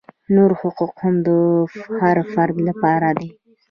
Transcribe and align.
نور 0.35 0.51
حقوق 0.61 0.93
هم 1.03 1.15
د 1.27 1.29
هر 1.99 2.17
فرد 2.33 2.55
لپاره 2.67 3.09
دي. 3.19 3.29